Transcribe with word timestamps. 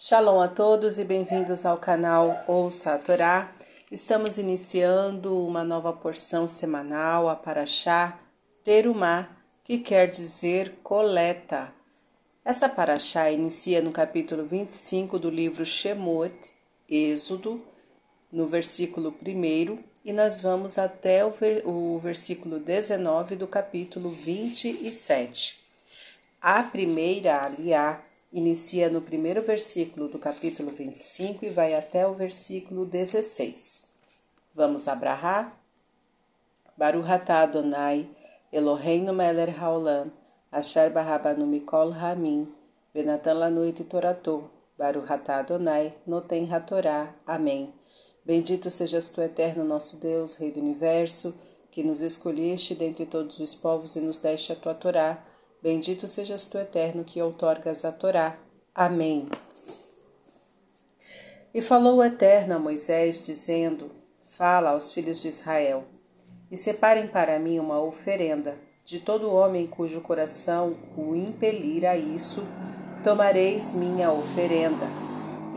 Shalom 0.00 0.40
a 0.40 0.46
todos 0.46 0.96
e 0.96 1.04
bem-vindos 1.04 1.66
ao 1.66 1.76
canal 1.76 2.44
Ouça 2.46 2.94
a 2.94 2.98
Torá. 2.98 3.52
Estamos 3.90 4.38
iniciando 4.38 5.44
uma 5.44 5.64
nova 5.64 5.92
porção 5.92 6.46
semanal, 6.46 7.28
a 7.28 7.34
Paraxá 7.34 8.16
Terumá, 8.62 9.28
que 9.64 9.78
quer 9.78 10.06
dizer 10.06 10.78
coleta. 10.84 11.74
Essa 12.44 12.68
Paraxá 12.68 13.28
inicia 13.28 13.82
no 13.82 13.90
capítulo 13.90 14.44
25 14.44 15.18
do 15.18 15.28
livro 15.28 15.66
Shemot, 15.66 16.32
Êxodo, 16.88 17.60
no 18.30 18.46
versículo 18.46 19.12
1, 19.20 19.82
e 20.04 20.12
nós 20.12 20.38
vamos 20.38 20.78
até 20.78 21.24
o, 21.24 21.34
o 21.64 21.98
versículo 21.98 22.60
19 22.60 23.34
do 23.34 23.48
capítulo 23.48 24.10
27. 24.10 25.58
A 26.40 26.62
primeira 26.62 27.42
aliá 27.44 28.00
inicia 28.32 28.90
no 28.90 29.00
primeiro 29.00 29.42
versículo 29.42 30.08
do 30.08 30.18
capítulo 30.18 30.70
25 30.70 31.44
e 31.44 31.50
vai 31.50 31.74
até 31.74 32.06
o 32.06 32.14
versículo 32.14 32.84
16. 32.84 33.84
Vamos 34.54 34.88
abrahar? 34.88 35.58
Baruch 36.76 37.10
atah 37.10 37.42
Adonai, 37.42 38.08
Eloheinu 38.52 39.12
melech 39.12 39.58
haolam, 39.58 40.10
asher 40.52 40.90
barabanu 40.90 41.46
mikol 41.46 41.92
hamim, 41.92 42.52
benatan 42.94 43.34
lanu 43.34 43.64
et 43.64 43.82
toratou, 43.84 44.50
Baruch 44.78 45.10
atah 45.10 45.38
Adonai, 45.38 45.94
noten 46.06 46.46
hatorá. 46.52 47.14
Amém. 47.26 47.72
Bendito 48.24 48.70
sejas 48.70 49.08
tu, 49.08 49.22
eterno 49.22 49.64
nosso 49.64 49.96
Deus, 49.98 50.36
Rei 50.36 50.52
do 50.52 50.60
Universo, 50.60 51.34
que 51.70 51.82
nos 51.82 52.00
escolheste 52.00 52.74
dentre 52.74 53.06
todos 53.06 53.38
os 53.38 53.54
povos 53.54 53.96
e 53.96 54.00
nos 54.00 54.20
deste 54.20 54.52
a 54.52 54.56
tua 54.56 54.74
Torá. 54.74 55.24
Bendito 55.62 56.06
sejas 56.06 56.46
tu, 56.46 56.58
eterno, 56.58 57.04
que 57.04 57.20
outorgas 57.20 57.84
a 57.84 57.92
Torá. 57.92 58.38
Amém. 58.74 59.28
E 61.52 61.60
falou 61.60 61.96
o 61.96 62.04
Eterno 62.04 62.54
a 62.56 62.58
Moisés, 62.58 63.24
dizendo: 63.24 63.90
Fala 64.28 64.70
aos 64.70 64.92
filhos 64.92 65.20
de 65.20 65.28
Israel, 65.28 65.84
e 66.50 66.56
separem 66.56 67.08
para 67.08 67.38
mim 67.38 67.58
uma 67.58 67.80
oferenda. 67.80 68.56
De 68.84 69.00
todo 69.00 69.34
homem 69.34 69.66
cujo 69.66 70.00
coração 70.00 70.78
o 70.96 71.14
impelir 71.14 71.84
a 71.84 71.94
isso, 71.96 72.46
tomareis 73.04 73.72
minha 73.72 74.10
oferenda 74.10 74.86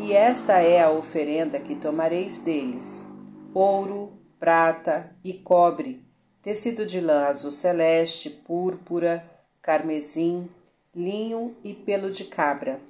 e 0.01 0.13
esta 0.13 0.59
é 0.59 0.81
a 0.81 0.89
oferenda 0.89 1.59
que 1.59 1.75
tomareis 1.75 2.39
deles: 2.39 3.05
ouro, 3.53 4.13
prata 4.39 5.15
e 5.23 5.33
cobre, 5.33 6.03
tecido 6.41 6.87
de 6.87 6.99
lã 6.99 7.27
azul 7.27 7.51
celeste, 7.51 8.29
púrpura, 8.29 9.23
carmesim, 9.61 10.49
linho 10.95 11.55
e 11.63 11.73
pelo 11.73 12.09
de 12.09 12.25
cabra, 12.25 12.81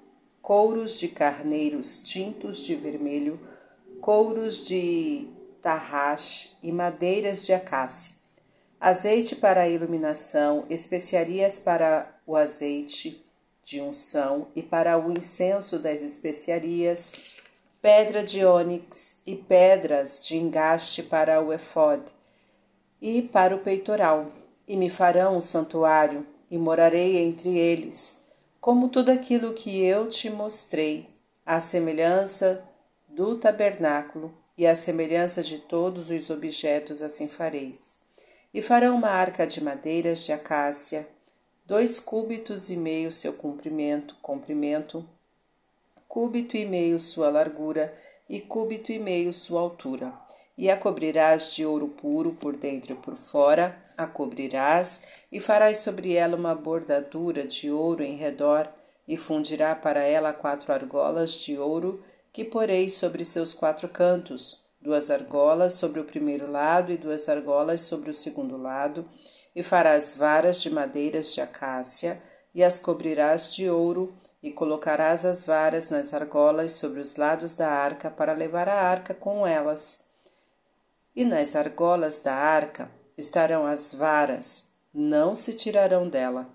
couros 0.41 0.97
de 0.97 1.07
carneiros 1.07 1.99
tintos 1.99 2.59
de 2.59 2.75
vermelho, 2.75 3.39
couros 3.99 4.65
de 4.65 5.27
tarrax 5.61 6.57
e 6.63 6.71
madeiras 6.71 7.45
de 7.45 7.53
acácia, 7.53 8.15
azeite 8.79 9.35
para 9.35 9.61
a 9.61 9.69
iluminação, 9.69 10.65
especiarias 10.69 11.59
para 11.59 12.15
o 12.25 12.35
azeite, 12.35 13.23
de 13.63 13.79
unção 13.79 14.47
e 14.55 14.63
para 14.63 14.97
o 14.97 15.11
incenso 15.11 15.77
das 15.77 16.01
especiarias, 16.01 17.35
pedra 17.81 18.23
de 18.23 18.43
ônix 18.43 19.21
e 19.25 19.35
pedras 19.35 20.25
de 20.25 20.35
engaste 20.37 21.03
para 21.03 21.39
o 21.41 21.53
efod 21.53 22.01
e 22.99 23.21
para 23.21 23.55
o 23.55 23.59
peitoral, 23.59 24.31
e 24.67 24.75
me 24.75 24.89
farão 24.89 25.37
um 25.37 25.41
santuário, 25.41 26.25
e 26.51 26.57
morarei 26.57 27.17
entre 27.17 27.57
eles, 27.57 28.25
como 28.59 28.89
tudo 28.89 29.09
aquilo 29.09 29.53
que 29.53 29.81
eu 29.81 30.09
te 30.09 30.29
mostrei, 30.29 31.09
à 31.45 31.61
semelhança 31.61 32.61
do 33.07 33.37
tabernáculo 33.37 34.33
e 34.57 34.67
à 34.67 34.75
semelhança 34.75 35.41
de 35.41 35.59
todos 35.59 36.09
os 36.09 36.29
objetos 36.29 37.01
assim 37.01 37.29
fareis. 37.29 38.01
E 38.53 38.61
farão 38.61 38.97
uma 38.97 39.07
arca 39.07 39.47
de 39.47 39.63
madeiras 39.63 40.25
de 40.25 40.33
acácia, 40.33 41.07
dois 41.65 41.99
cúbitos 41.99 42.69
e 42.69 42.75
meio 42.75 43.13
seu 43.13 43.31
comprimento, 43.31 44.15
comprimento, 44.21 45.07
cúbito 46.05 46.57
e 46.57 46.65
meio 46.65 46.99
sua 46.99 47.29
largura 47.29 47.97
e 48.27 48.41
cúbito 48.41 48.91
e 48.91 48.99
meio 48.99 49.31
sua 49.31 49.61
altura. 49.61 50.13
E 50.61 50.69
a 50.69 50.77
cobrirás 50.77 51.55
de 51.55 51.65
ouro 51.65 51.87
puro 51.87 52.33
por 52.33 52.55
dentro 52.55 52.93
e 52.93 52.95
por 52.95 53.17
fora, 53.17 53.81
a 53.97 54.05
cobrirás, 54.05 55.25
e 55.31 55.39
farás 55.39 55.79
sobre 55.79 56.13
ela 56.13 56.37
uma 56.37 56.53
bordadura 56.53 57.47
de 57.47 57.71
ouro 57.71 58.03
em 58.03 58.15
redor, 58.15 58.69
e 59.07 59.17
fundirá 59.17 59.73
para 59.73 60.03
ela 60.03 60.31
quatro 60.31 60.71
argolas 60.71 61.33
de 61.33 61.57
ouro, 61.57 62.03
que 62.31 62.45
poreis 62.45 62.93
sobre 62.93 63.25
seus 63.25 63.55
quatro 63.55 63.89
cantos, 63.89 64.63
duas 64.79 65.09
argolas 65.09 65.73
sobre 65.73 65.99
o 65.99 66.05
primeiro 66.05 66.51
lado 66.51 66.91
e 66.91 66.97
duas 66.97 67.27
argolas 67.27 67.81
sobre 67.81 68.11
o 68.11 68.15
segundo 68.15 68.55
lado, 68.55 69.09
e 69.55 69.63
farás 69.63 70.13
varas 70.13 70.61
de 70.61 70.69
madeiras 70.69 71.33
de 71.33 71.41
acácia, 71.41 72.21
e 72.53 72.63
as 72.63 72.77
cobrirás 72.77 73.51
de 73.51 73.67
ouro, 73.67 74.13
e 74.43 74.51
colocarás 74.51 75.25
as 75.25 75.43
varas 75.43 75.89
nas 75.89 76.13
argolas 76.13 76.73
sobre 76.73 76.99
os 76.99 77.15
lados 77.15 77.55
da 77.55 77.67
arca 77.67 78.11
para 78.11 78.33
levar 78.33 78.69
a 78.69 78.79
arca 78.79 79.15
com 79.15 79.47
elas. 79.47 80.10
E 81.15 81.25
nas 81.25 81.55
argolas 81.55 82.19
da 82.19 82.33
arca 82.33 82.89
estarão 83.17 83.65
as 83.65 83.93
varas, 83.93 84.71
não 84.93 85.35
se 85.35 85.53
tirarão 85.53 86.07
dela, 86.07 86.49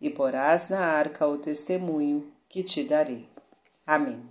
e 0.00 0.10
porás 0.10 0.68
na 0.68 0.80
arca 0.80 1.26
o 1.26 1.38
testemunho 1.38 2.32
que 2.48 2.62
te 2.62 2.82
darei. 2.84 3.28
Amém. 3.86 4.22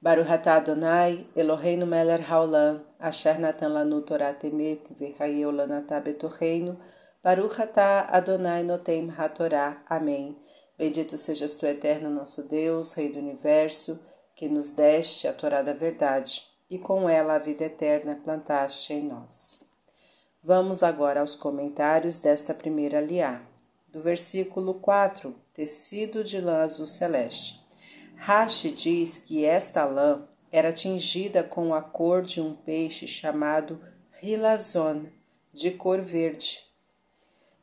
Baruch 0.00 0.30
atah 0.30 0.56
Adonai, 0.56 1.26
Eloheinu 1.36 1.86
melech 1.86 2.24
haolam, 2.24 2.84
asher 2.98 3.38
natan 3.38 3.68
lanu 3.68 4.02
Torah 4.02 4.34
temet, 4.34 4.92
v'chayeu 4.98 5.50
lanatah 5.52 6.00
betorreino, 6.00 6.76
Baruch 7.22 7.60
atah 7.60 8.08
Adonai 8.10 8.64
notem 8.64 9.08
hatorá. 9.16 9.80
Amém. 9.88 10.36
Bendito 10.76 11.16
sejas 11.16 11.54
tu, 11.54 11.66
eterno 11.66 12.10
nosso 12.10 12.48
Deus, 12.48 12.94
Rei 12.94 13.12
do 13.12 13.20
Universo, 13.20 14.04
que 14.34 14.48
nos 14.48 14.72
deste 14.72 15.28
a 15.28 15.32
Torá 15.32 15.62
da 15.62 15.72
verdade, 15.72 16.42
e 16.72 16.78
com 16.78 17.06
ela 17.06 17.34
a 17.34 17.38
vida 17.38 17.64
eterna 17.64 18.18
plantaste 18.24 18.94
em 18.94 19.02
nós. 19.02 19.62
Vamos 20.42 20.82
agora 20.82 21.20
aos 21.20 21.36
comentários 21.36 22.18
desta 22.18 22.54
primeira 22.54 22.98
liá. 22.98 23.42
Do 23.88 24.00
versículo 24.00 24.72
4, 24.72 25.34
tecido 25.52 26.24
de 26.24 26.40
lã 26.40 26.62
azul 26.62 26.86
celeste. 26.86 27.62
Rashi 28.16 28.70
diz 28.70 29.18
que 29.18 29.44
esta 29.44 29.84
lã 29.84 30.26
era 30.50 30.72
tingida 30.72 31.44
com 31.44 31.74
a 31.74 31.82
cor 31.82 32.22
de 32.22 32.40
um 32.40 32.54
peixe 32.54 33.06
chamado 33.06 33.78
rilazon, 34.12 35.04
de 35.52 35.72
cor 35.72 36.00
verde. 36.00 36.60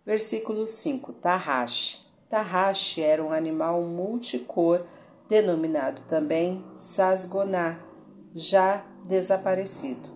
Versículo 0.06 0.68
5. 0.68 1.14
Tarrash. 1.14 2.06
Tarrash 2.30 3.00
era 3.00 3.24
um 3.24 3.34
animal 3.34 3.82
multicor, 3.82 4.86
denominado 5.28 6.04
também 6.08 6.64
sasgoná, 6.76 7.89
já 8.36 8.84
desaparecido. 9.06 10.10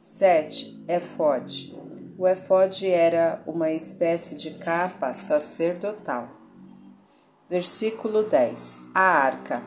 7. 0.00 0.84
Efode. 0.88 1.76
O 2.18 2.26
efode 2.26 2.88
era 2.88 3.42
uma 3.46 3.70
espécie 3.70 4.36
de 4.36 4.52
capa 4.52 5.14
sacerdotal. 5.14 6.28
Versículo 7.48 8.22
10. 8.24 8.80
A 8.94 9.00
arca. 9.00 9.62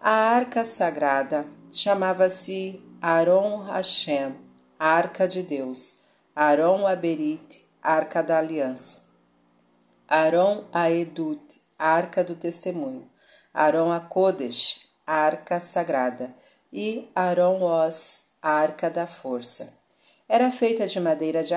A 0.00 0.10
arca 0.10 0.64
sagrada 0.64 1.46
chamava-se 1.72 2.82
Aron 3.00 3.64
Hashem, 3.64 4.36
Arca 4.78 5.26
de 5.26 5.42
Deus, 5.42 6.00
Aron 6.36 6.86
Aberit, 6.86 7.66
Arca 7.82 8.22
da 8.22 8.38
Aliança, 8.38 9.02
Aron 10.06 10.64
Aedut, 10.72 11.60
Arca 11.78 12.22
do 12.22 12.36
Testemunho, 12.36 13.08
Aron 13.54 13.90
Akodesh, 13.90 14.86
Arca 15.06 15.58
Sagrada, 15.60 16.34
e 16.72 17.10
Aron 17.14 17.62
Os, 17.62 18.24
Arca 18.40 18.88
da 18.88 19.06
Força. 19.06 19.76
Era 20.28 20.50
feita 20.50 20.86
de 20.86 20.98
madeira 20.98 21.44
de, 21.44 21.54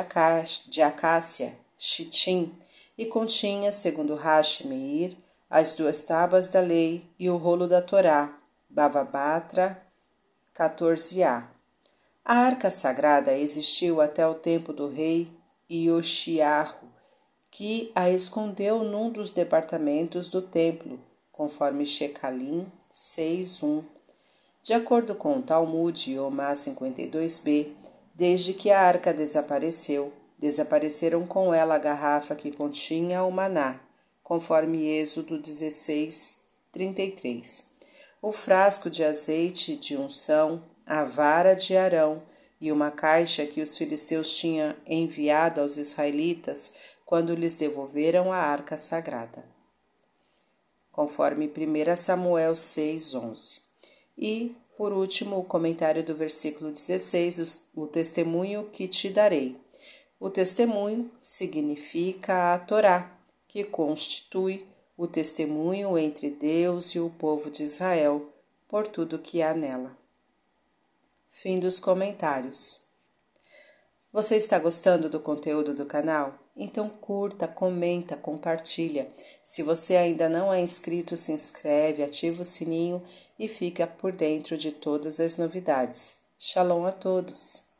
de 0.67 0.81
acácia, 0.81 1.57
chitim, 1.77 2.53
e 2.97 3.05
continha, 3.05 3.71
segundo 3.71 4.15
Rashi 4.15 4.67
Meir, 4.67 5.17
as 5.49 5.75
duas 5.75 6.03
tábuas 6.03 6.49
da 6.49 6.59
lei 6.59 7.05
e 7.17 7.29
o 7.29 7.37
rolo 7.37 7.67
da 7.67 7.81
Torá, 7.81 8.37
Bavabatra 8.69 9.81
14a. 10.53 11.45
A 12.23 12.35
arca 12.37 12.71
sagrada 12.71 13.37
existiu 13.37 14.01
até 14.01 14.27
o 14.27 14.33
tempo 14.33 14.73
do 14.73 14.89
rei 14.89 15.31
Ioshiarro, 15.69 16.89
que 17.51 17.91
a 17.95 18.09
escondeu 18.09 18.83
num 18.83 19.09
dos 19.09 19.31
departamentos 19.31 20.29
do 20.29 20.41
templo, 20.41 20.99
conforme 21.31 21.85
Shekalim 21.85 22.65
6.1. 22.91 23.94
De 24.65 24.73
acordo 24.73 25.13
com 25.13 25.37
o 25.37 25.43
Talmud 25.43 26.11
Yomá 26.11 26.53
52b, 26.53 27.67
desde 28.15 28.51
que 28.51 28.71
a 28.71 28.81
arca 28.81 29.13
desapareceu, 29.13 30.11
desapareceram 30.39 31.23
com 31.27 31.53
ela 31.53 31.75
a 31.75 31.77
garrafa 31.77 32.35
que 32.35 32.51
continha 32.51 33.23
o 33.23 33.31
maná 33.31 33.79
conforme 34.23 34.87
Êxodo 34.87 35.39
16, 35.39 36.41
33. 36.71 37.69
o 38.19 38.31
frasco 38.33 38.89
de 38.89 39.03
azeite 39.03 39.75
de 39.75 39.95
unção, 39.95 40.63
a 40.83 41.03
vara 41.03 41.53
de 41.53 41.77
Arão 41.77 42.23
e 42.59 42.71
uma 42.71 42.89
caixa 42.89 43.45
que 43.45 43.61
os 43.61 43.77
filisteus 43.77 44.33
tinham 44.33 44.75
enviado 44.87 45.61
aos 45.61 45.77
israelitas 45.77 46.73
quando 47.05 47.35
lhes 47.35 47.55
devolveram 47.55 48.33
a 48.33 48.37
arca 48.37 48.77
sagrada. 48.77 49.45
Conforme 50.91 51.45
1 51.55 51.95
Samuel 51.95 52.55
6, 52.55 53.13
11. 53.13 53.64
E, 54.17 54.55
por 54.77 54.93
último, 54.93 55.37
o 55.37 55.43
comentário 55.43 56.03
do 56.03 56.15
versículo 56.15 56.71
16, 56.71 57.69
o 57.75 57.87
testemunho 57.87 58.69
que 58.71 58.87
te 58.87 59.09
darei. 59.09 59.57
O 60.19 60.29
testemunho 60.29 61.11
significa 61.21 62.53
a 62.53 62.59
Torá, 62.59 63.17
que 63.47 63.63
constitui 63.63 64.65
o 64.97 65.07
testemunho 65.07 65.97
entre 65.97 66.29
Deus 66.29 66.95
e 66.95 66.99
o 66.99 67.09
povo 67.09 67.49
de 67.49 67.63
Israel 67.63 68.29
por 68.67 68.87
tudo 68.87 69.19
que 69.19 69.41
há 69.41 69.53
nela. 69.53 69.97
Fim 71.31 71.59
dos 71.59 71.79
comentários. 71.79 72.85
Você 74.11 74.37
está 74.37 74.57
gostando 74.57 75.09
do 75.09 75.19
conteúdo 75.19 75.73
do 75.73 75.85
canal? 75.85 76.39
Então 76.55 76.87
curta, 76.87 77.47
comenta, 77.47 78.15
compartilha. 78.15 79.11
Se 79.43 79.61
você 79.61 79.97
ainda 79.97 80.29
não 80.29 80.53
é 80.53 80.61
inscrito, 80.61 81.17
se 81.17 81.33
inscreve, 81.33 82.01
ativa 82.01 82.41
o 82.41 82.45
sininho 82.45 83.03
e 83.37 83.47
fica 83.49 83.85
por 83.85 84.13
dentro 84.13 84.57
de 84.57 84.71
todas 84.71 85.19
as 85.19 85.37
novidades. 85.37 86.19
Shalom 86.39 86.85
a 86.85 86.93
todos! 86.93 87.74